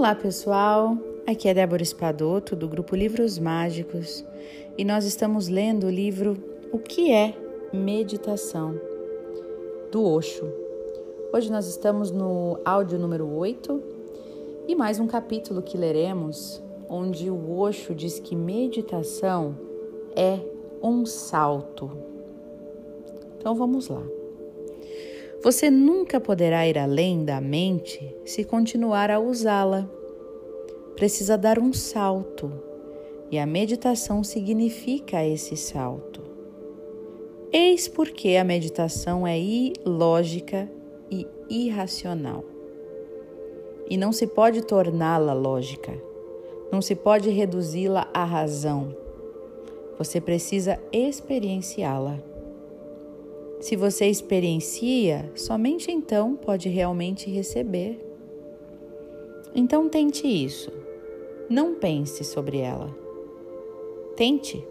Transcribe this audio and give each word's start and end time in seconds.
Olá, 0.00 0.14
pessoal. 0.14 0.96
Aqui 1.26 1.46
é 1.46 1.52
Débora 1.52 1.82
Espadoto 1.82 2.56
do 2.56 2.66
grupo 2.66 2.96
Livros 2.96 3.38
Mágicos 3.38 4.24
e 4.78 4.82
nós 4.82 5.04
estamos 5.04 5.46
lendo 5.46 5.88
o 5.88 5.90
livro 5.90 6.42
O 6.72 6.78
que 6.78 7.12
é 7.12 7.36
Meditação 7.70 8.80
do 9.92 10.02
Osho. 10.02 10.50
Hoje 11.34 11.52
nós 11.52 11.66
estamos 11.66 12.10
no 12.10 12.58
áudio 12.64 12.98
número 12.98 13.30
8 13.30 13.82
e 14.66 14.74
mais 14.74 14.98
um 14.98 15.06
capítulo 15.06 15.60
que 15.60 15.76
leremos 15.76 16.62
onde 16.88 17.28
o 17.28 17.58
Osho 17.58 17.94
diz 17.94 18.18
que 18.18 18.34
meditação 18.34 19.54
é 20.16 20.40
um 20.82 21.04
salto. 21.04 21.90
Então 23.36 23.54
vamos 23.54 23.88
lá. 23.88 24.19
Você 25.42 25.70
nunca 25.70 26.20
poderá 26.20 26.68
ir 26.68 26.76
além 26.76 27.24
da 27.24 27.40
mente 27.40 28.14
se 28.26 28.44
continuar 28.44 29.10
a 29.10 29.18
usá-la. 29.18 29.88
Precisa 30.94 31.38
dar 31.38 31.58
um 31.58 31.72
salto, 31.72 32.52
e 33.30 33.38
a 33.38 33.46
meditação 33.46 34.22
significa 34.22 35.24
esse 35.24 35.56
salto. 35.56 36.20
Eis 37.50 37.88
porque 37.88 38.36
a 38.36 38.44
meditação 38.44 39.26
é 39.26 39.40
ilógica 39.40 40.70
e 41.10 41.26
irracional. 41.48 42.44
E 43.88 43.96
não 43.96 44.12
se 44.12 44.26
pode 44.26 44.60
torná-la 44.60 45.32
lógica, 45.32 45.92
não 46.70 46.82
se 46.82 46.94
pode 46.94 47.30
reduzi-la 47.30 48.10
à 48.12 48.24
razão. 48.24 48.94
Você 49.96 50.20
precisa 50.20 50.78
experienciá-la. 50.92 52.29
Se 53.60 53.76
você 53.76 54.06
experiencia, 54.06 55.30
somente 55.36 55.92
então 55.92 56.34
pode 56.34 56.68
realmente 56.70 57.30
receber. 57.30 58.00
Então 59.54 59.88
tente 59.88 60.26
isso. 60.26 60.72
Não 61.48 61.74
pense 61.74 62.24
sobre 62.24 62.58
ela. 62.58 62.96
Tente. 64.16 64.64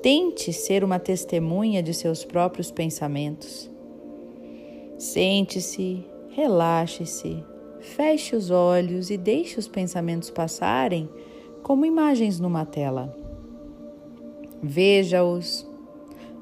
Tente 0.00 0.52
ser 0.52 0.82
uma 0.82 0.98
testemunha 0.98 1.82
de 1.82 1.92
seus 1.92 2.24
próprios 2.24 2.70
pensamentos. 2.70 3.70
Sente-se, 4.98 6.04
relaxe-se, 6.30 7.44
feche 7.80 8.34
os 8.34 8.50
olhos 8.50 9.10
e 9.10 9.16
deixe 9.18 9.58
os 9.58 9.68
pensamentos 9.68 10.30
passarem 10.30 11.08
como 11.62 11.84
imagens 11.84 12.40
numa 12.40 12.64
tela. 12.64 13.14
Veja-os, 14.62 15.66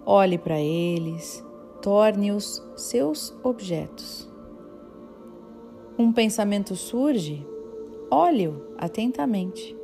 Olhe 0.07 0.39
para 0.39 0.59
eles, 0.59 1.45
torne-os 1.83 2.63
seus 2.75 3.37
objetos. 3.43 4.29
Um 5.99 6.11
pensamento 6.11 6.75
surge, 6.75 7.47
olhe-o 8.11 8.63
atentamente. 8.79 9.77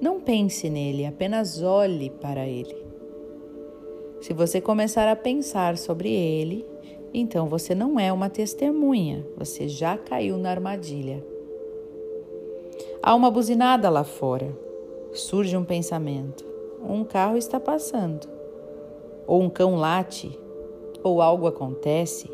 Não 0.00 0.20
pense 0.20 0.70
nele, 0.70 1.04
apenas 1.04 1.60
olhe 1.60 2.08
para 2.08 2.46
ele. 2.46 2.76
Se 4.20 4.32
você 4.32 4.60
começar 4.60 5.08
a 5.08 5.16
pensar 5.16 5.76
sobre 5.76 6.10
ele, 6.12 6.64
então 7.12 7.48
você 7.48 7.74
não 7.74 7.98
é 7.98 8.12
uma 8.12 8.30
testemunha, 8.30 9.26
você 9.36 9.66
já 9.66 9.98
caiu 9.98 10.38
na 10.38 10.50
armadilha. 10.50 11.24
Há 13.02 13.14
uma 13.14 13.30
buzinada 13.30 13.90
lá 13.90 14.04
fora. 14.04 14.56
Surge 15.12 15.56
um 15.56 15.64
pensamento. 15.64 16.44
Um 16.88 17.02
carro 17.02 17.36
está 17.36 17.58
passando 17.58 18.35
ou 19.26 19.42
um 19.42 19.50
cão 19.50 19.76
late, 19.76 20.38
ou 21.02 21.20
algo 21.20 21.46
acontece, 21.46 22.30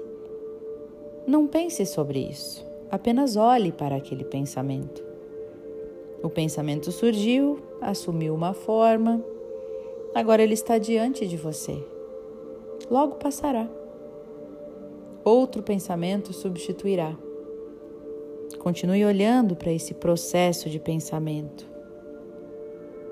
não 1.26 1.46
pense 1.46 1.86
sobre 1.86 2.18
isso. 2.18 2.66
Apenas 2.90 3.36
olhe 3.36 3.72
para 3.72 3.96
aquele 3.96 4.24
pensamento. 4.24 5.02
O 6.22 6.28
pensamento 6.28 6.92
surgiu, 6.92 7.58
assumiu 7.80 8.34
uma 8.34 8.52
forma, 8.52 9.24
agora 10.14 10.42
ele 10.42 10.54
está 10.54 10.78
diante 10.78 11.26
de 11.26 11.36
você. 11.36 11.82
Logo 12.90 13.16
passará. 13.16 13.68
Outro 15.24 15.62
pensamento 15.62 16.32
substituirá. 16.32 17.16
Continue 18.58 19.04
olhando 19.04 19.56
para 19.56 19.72
esse 19.72 19.94
processo 19.94 20.68
de 20.68 20.78
pensamento. 20.78 21.66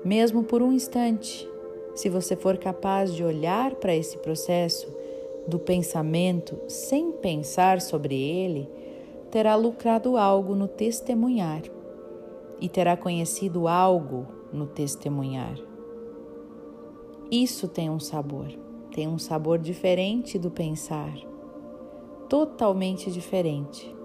Mesmo 0.03 0.43
por 0.43 0.61
um 0.61 0.71
instante, 0.71 1.49
se 1.95 2.09
você 2.09 2.35
for 2.35 2.57
capaz 2.57 3.13
de 3.13 3.23
olhar 3.23 3.75
para 3.75 3.95
esse 3.95 4.17
processo 4.17 4.87
do 5.47 5.59
pensamento 5.59 6.57
sem 6.67 7.11
pensar 7.11 7.81
sobre 7.81 8.15
ele, 8.15 8.69
terá 9.29 9.55
lucrado 9.55 10.17
algo 10.17 10.55
no 10.55 10.67
testemunhar 10.67 11.63
e 12.59 12.69
terá 12.69 12.95
conhecido 12.95 13.67
algo 13.67 14.27
no 14.53 14.67
testemunhar. 14.67 15.55
Isso 17.31 17.67
tem 17.67 17.89
um 17.89 17.99
sabor, 17.99 18.47
tem 18.93 19.07
um 19.07 19.17
sabor 19.17 19.57
diferente 19.57 20.37
do 20.37 20.51
pensar, 20.51 21.13
totalmente 22.27 23.09
diferente, 23.09 23.95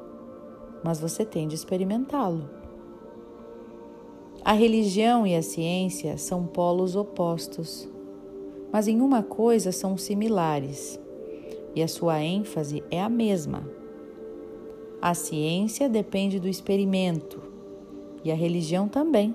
mas 0.83 1.01
você 1.01 1.25
tem 1.25 1.49
de 1.49 1.55
experimentá-lo. 1.55 2.49
A 4.47 4.53
religião 4.53 5.27
e 5.27 5.34
a 5.34 5.43
ciência 5.43 6.17
são 6.17 6.47
polos 6.47 6.95
opostos, 6.95 7.89
mas 8.73 8.87
em 8.87 9.01
uma 9.01 9.21
coisa 9.21 9.73
são 9.73 9.99
similares, 9.99 11.01
e 11.75 11.83
a 11.83 11.89
sua 11.89 12.23
ênfase 12.23 12.81
é 12.89 13.03
a 13.03 13.09
mesma. 13.09 13.69
A 15.03 15.15
ciência 15.15 15.89
depende 15.89 16.39
do 16.39 16.47
experimento 16.47 17.43
e 18.23 18.31
a 18.31 18.37
religião 18.37 18.87
também. 18.87 19.35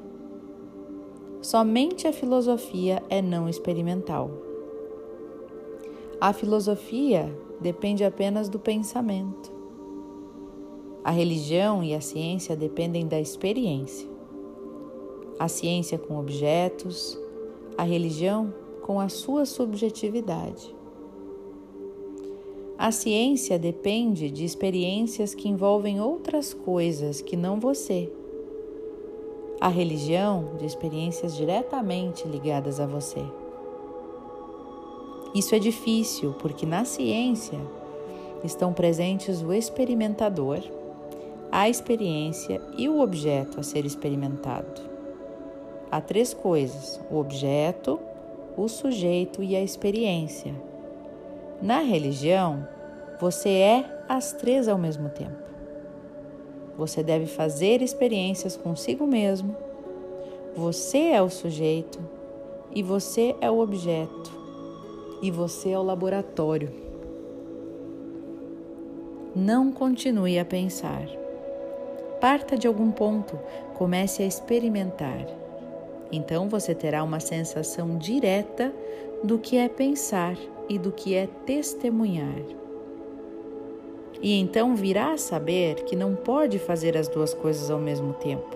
Somente 1.42 2.08
a 2.08 2.14
filosofia 2.14 3.04
é 3.10 3.22
não 3.22 3.50
experimental. 3.50 4.32
A 6.22 6.32
filosofia 6.32 7.38
depende 7.60 8.06
apenas 8.06 8.48
do 8.48 8.60
pensamento. 8.60 9.52
A 11.04 11.12
religião 11.12 11.84
e 11.84 11.94
a 11.94 12.00
ciência 12.00 12.56
dependem 12.56 13.06
da 13.06 13.20
experiência 13.20 14.10
a 15.41 15.47
ciência 15.47 15.97
com 15.97 16.19
objetos, 16.19 17.18
a 17.75 17.81
religião 17.81 18.53
com 18.84 19.00
a 19.00 19.09
sua 19.09 19.44
subjetividade. 19.44 20.72
A 22.78 22.91
ciência 22.91 23.57
depende 23.57 24.29
de 24.29 24.46
experiências 24.46 25.34
que 25.34 25.50
envolvem 25.50 26.00
outras 26.00 26.53
coisas 26.53 27.22
que 27.22 27.35
não 27.35 27.59
você. 27.59 28.07
A 29.59 29.68
religião 29.68 30.57
de 30.59 30.66
experiências 30.68 31.35
diretamente 31.35 32.28
ligadas 32.28 32.79
a 32.79 32.85
você. 32.85 33.25
Isso 35.34 35.56
é 35.56 35.59
difícil 35.59 36.35
porque 36.38 36.68
na 36.68 36.85
ciência 36.85 37.59
estão 38.44 38.73
presentes 38.73 39.41
o 39.41 39.52
experimentador, 39.52 40.59
a 41.52 41.68
experiência 41.68 42.62
e 42.78 42.88
o 42.88 43.02
objeto 43.02 43.59
a 43.59 43.63
ser 43.63 43.88
experimentado 43.88 44.91
há 45.91 46.00
três 46.00 46.34
coisas: 46.34 47.00
o 47.12 47.18
objeto, 47.18 48.00
o 48.56 48.68
sujeito 48.68 49.44
e 49.44 49.56
a 49.56 49.62
experiência. 49.62 50.56
Na 51.62 51.79
religião, 51.79 52.68
você 53.19 53.50
é 53.50 54.03
as 54.09 54.31
três 54.31 54.68
ao 54.68 54.78
mesmo 54.78 55.09
tempo. 55.09 55.41
Você 56.78 57.03
deve 57.03 57.28
fazer 57.28 57.81
experiências 57.81 58.57
consigo 58.57 59.06
mesmo. 59.06 59.56
Você 60.56 61.12
é 61.12 61.22
o 61.22 61.29
sujeito 61.29 62.00
e 62.73 62.81
você 62.81 63.35
é 63.40 63.52
o 63.52 63.59
objeto 63.59 64.31
e 65.22 65.29
você 65.29 65.69
é 65.69 65.78
o 65.78 65.84
laboratório. 65.84 66.72
Não 69.35 69.72
continue 69.72 70.40
a 70.40 70.44
pensar. 70.44 71.08
Parta 72.20 72.58
de 72.58 72.67
algum 72.67 72.91
ponto, 72.91 73.40
comece 73.76 74.23
a 74.23 74.26
experimentar. 74.26 75.41
Então 76.11 76.49
você 76.49 76.75
terá 76.75 77.03
uma 77.03 77.19
sensação 77.19 77.97
direta 77.97 78.73
do 79.23 79.37
que 79.37 79.58
é 79.58 79.69
pensar 79.69 80.35
e 80.67 80.78
do 80.78 80.91
que 80.91 81.16
é 81.16 81.28
testemunhar. 81.46 82.41
E 84.22 84.40
então 84.40 84.75
virá 84.75 85.13
a 85.13 85.17
saber 85.17 85.84
que 85.84 85.96
não 85.96 86.16
pode 86.16 86.59
fazer 86.59 86.96
as 86.96 87.08
duas 87.08 87.34
coisas 87.34 87.72
ao 87.72 87.79
mesmo 87.79 88.13
tempo, 88.13 88.55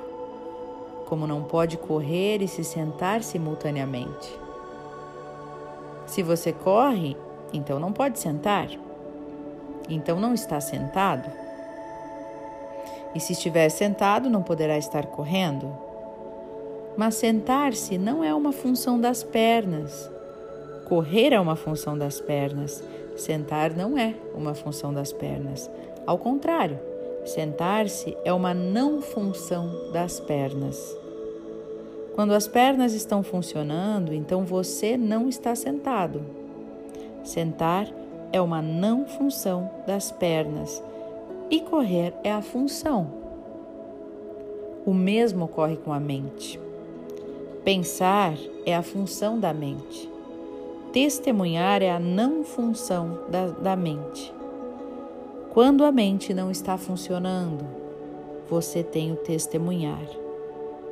como 1.07 1.25
não 1.25 1.43
pode 1.43 1.77
correr 1.77 2.41
e 2.41 2.47
se 2.47 2.63
sentar 2.63 3.23
simultaneamente. 3.23 4.45
Se 6.05 6.21
você 6.21 6.53
corre, 6.53 7.17
então 7.51 7.79
não 7.79 7.91
pode 7.91 8.19
sentar. 8.19 8.69
Então 9.89 10.19
não 10.19 10.33
está 10.33 10.59
sentado. 10.59 11.31
E 13.13 13.19
se 13.19 13.33
estiver 13.33 13.69
sentado, 13.69 14.29
não 14.29 14.43
poderá 14.43 14.77
estar 14.77 15.07
correndo. 15.07 15.84
Mas 16.97 17.15
sentar-se 17.15 17.97
não 17.97 18.23
é 18.23 18.33
uma 18.33 18.51
função 18.51 18.99
das 18.99 19.23
pernas. 19.23 20.09
Correr 20.85 21.33
é 21.33 21.39
uma 21.39 21.55
função 21.55 21.97
das 21.97 22.19
pernas. 22.19 22.83
Sentar 23.15 23.75
não 23.75 23.97
é 23.97 24.15
uma 24.33 24.53
função 24.53 24.93
das 24.93 25.11
pernas. 25.11 25.69
Ao 26.05 26.17
contrário, 26.17 26.79
Sentar-se 27.25 28.15
é 28.23 28.31
uma 28.31 28.53
não 28.53 29.01
função 29.01 29.91
das 29.91 30.19
pernas. 30.19 30.95
Quando 32.13 32.33
as 32.33 32.47
pernas 32.47 32.93
estão 32.93 33.23
funcionando, 33.23 34.13
então 34.13 34.45
você 34.45 34.95
não 34.95 35.27
está 35.27 35.55
sentado. 35.55 36.21
Sentar 37.23 37.87
é 38.31 38.39
uma 38.39 38.61
não 38.61 39.07
função 39.07 39.71
das 39.87 40.11
pernas 40.11 40.83
e 41.49 41.61
correr 41.61 42.13
é 42.23 42.31
a 42.31 42.43
função. 42.43 43.07
O 44.85 44.93
mesmo 44.93 45.45
ocorre 45.45 45.77
com 45.77 45.91
a 45.91 45.99
mente. 45.99 46.59
Pensar 47.65 48.35
é 48.63 48.75
a 48.75 48.83
função 48.83 49.39
da 49.39 49.51
mente. 49.51 50.07
Testemunhar 50.93 51.81
é 51.81 51.89
a 51.89 51.99
não 51.99 52.43
função 52.43 53.21
da, 53.27 53.47
da 53.47 53.75
mente. 53.75 54.31
Quando 55.51 55.83
a 55.83 55.91
mente 55.91 56.31
não 56.31 56.51
está 56.51 56.77
funcionando, 56.77 57.65
você 58.47 58.83
tem 58.83 59.11
o 59.11 59.15
testemunhar. 59.15 60.05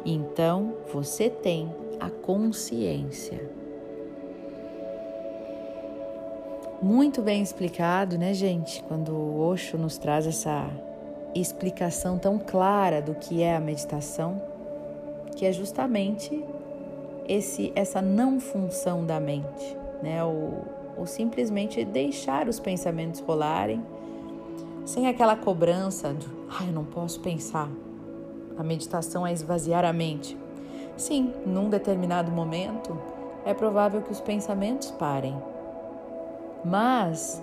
Então 0.03 0.73
você 0.91 1.29
tem 1.29 1.71
a 1.99 2.09
consciência. 2.09 3.47
Muito 6.81 7.21
bem 7.21 7.43
explicado, 7.43 8.17
né, 8.17 8.33
gente? 8.33 8.81
Quando 8.85 9.11
o 9.11 9.41
Osho 9.41 9.77
nos 9.77 9.99
traz 9.99 10.25
essa 10.25 10.67
explicação 11.35 12.17
tão 12.17 12.39
clara 12.39 12.99
do 12.99 13.13
que 13.13 13.43
é 13.43 13.55
a 13.55 13.59
meditação, 13.59 14.52
que 15.33 15.45
é 15.45 15.51
justamente 15.51 16.43
esse, 17.27 17.71
essa 17.75 18.01
não 18.01 18.39
função 18.39 19.05
da 19.05 19.19
mente, 19.19 19.77
né? 20.01 20.23
Ou 20.23 21.05
simplesmente 21.05 21.83
deixar 21.83 22.47
os 22.47 22.59
pensamentos 22.59 23.19
rolarem 23.19 23.83
sem 24.85 25.07
aquela 25.07 25.35
cobrança 25.35 26.13
de, 26.13 26.27
ah, 26.49 26.65
eu 26.65 26.73
não 26.73 26.85
posso 26.85 27.19
pensar. 27.19 27.69
A 28.57 28.63
meditação 28.63 29.25
é 29.25 29.33
esvaziar 29.33 29.83
a 29.85 29.91
mente. 29.91 30.37
Sim, 30.95 31.33
num 31.45 31.69
determinado 31.69 32.31
momento 32.31 32.97
é 33.45 33.53
provável 33.53 34.01
que 34.01 34.11
os 34.11 34.21
pensamentos 34.21 34.91
parem. 34.91 35.35
Mas 36.63 37.41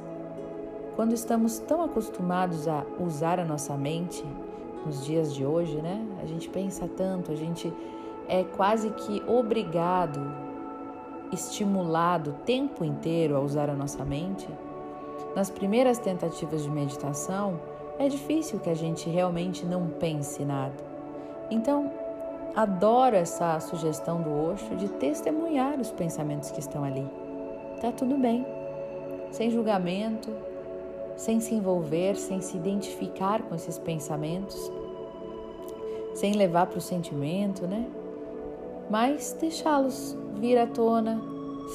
quando 0.95 1.13
estamos 1.13 1.59
tão 1.59 1.83
acostumados 1.83 2.69
a 2.69 2.85
usar 3.01 3.41
a 3.41 3.45
nossa 3.45 3.77
mente 3.77 4.25
nos 4.85 5.05
dias 5.05 5.35
de 5.35 5.45
hoje, 5.45 5.77
né? 5.77 6.05
A 6.23 6.27
gente 6.27 6.49
pensa 6.49 6.89
tanto, 6.89 7.33
a 7.33 7.37
gente 7.37 7.73
é 8.29 8.45
quase 8.45 8.91
que 8.91 9.23
obrigado, 9.27 10.21
estimulado 11.33 12.31
o 12.31 12.45
tempo 12.45 12.85
inteiro 12.85 13.37
a 13.37 13.41
usar 13.41 13.69
a 13.69 13.75
nossa 13.75 14.05
mente, 14.05 14.49
nas 15.35 15.49
primeiras 15.49 15.99
tentativas 15.99 16.63
de 16.65 16.71
meditação, 16.71 17.61
é 17.99 18.09
difícil 18.09 18.59
que 18.59 18.69
a 18.69 18.75
gente 18.75 19.09
realmente 19.09 19.65
não 19.65 19.87
pense 19.89 20.45
nada. 20.45 20.75
Então, 21.51 21.93
adoro 22.55 23.15
essa 23.15 23.61
sugestão 23.61 24.21
do 24.23 24.31
Osho 24.31 24.75
de 24.77 24.89
testemunhar 24.89 25.79
os 25.79 25.93
pensamentos 25.93 26.51
que 26.51 26.59
estão 26.59 26.83
ali. 26.83 27.09
Tá 27.81 27.93
tudo 27.93 28.17
bem, 28.17 28.45
sem 29.31 29.51
julgamento, 29.51 30.31
sem 31.17 31.41
se 31.41 31.55
envolver, 31.55 32.17
sem 32.17 32.41
se 32.41 32.57
identificar 32.57 33.43
com 33.43 33.55
esses 33.55 33.79
pensamentos, 33.79 34.71
sem 36.15 36.35
levar 36.35 36.67
para 36.67 36.79
o 36.79 36.81
sentimento, 36.81 37.67
né? 37.67 37.89
mas 38.91 39.37
deixá-los 39.41 40.17
vir 40.41 40.59
à 40.59 40.67
tona, 40.67 41.23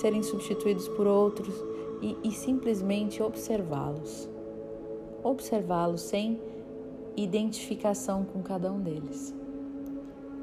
serem 0.01 0.21
substituídos 0.21 0.87
por 0.89 1.07
outros 1.07 1.55
e, 2.01 2.17
e 2.25 2.31
simplesmente 2.31 3.23
observá-los. 3.23 4.29
Observá-los 5.23 6.01
sem 6.01 6.39
identificação 7.15 8.25
com 8.25 8.41
cada 8.43 8.71
um 8.71 8.81
deles. 8.81 9.33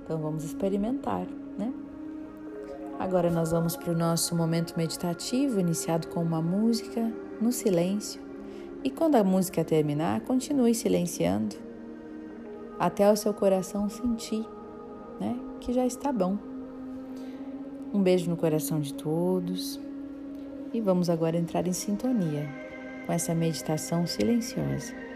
Então 0.02 0.18
vamos 0.18 0.44
experimentar, 0.44 1.26
né? 1.58 1.72
Agora 2.98 3.30
nós 3.30 3.50
vamos 3.50 3.76
para 3.76 3.92
o 3.92 3.96
nosso 3.96 4.34
momento 4.34 4.74
meditativo, 4.76 5.60
iniciado 5.60 6.08
com 6.08 6.22
uma 6.22 6.40
música 6.40 7.12
no 7.40 7.52
silêncio. 7.52 8.20
E 8.84 8.90
quando 8.90 9.14
a 9.14 9.22
música 9.22 9.64
terminar, 9.64 10.20
continue 10.22 10.74
silenciando 10.74 11.54
até 12.78 13.10
o 13.10 13.16
seu 13.16 13.32
coração 13.32 13.88
sentir, 13.88 14.44
né, 15.20 15.38
que 15.60 15.72
já 15.72 15.86
está 15.86 16.12
bom. 16.12 16.36
Um 17.94 18.02
beijo 18.02 18.28
no 18.28 18.36
coração 18.36 18.80
de 18.80 18.92
todos 18.92 19.78
e 20.72 20.80
vamos 20.80 21.08
agora 21.08 21.36
entrar 21.36 21.66
em 21.68 21.72
sintonia 21.72 22.48
com 23.06 23.12
essa 23.12 23.34
meditação 23.34 24.06
silenciosa. 24.06 25.11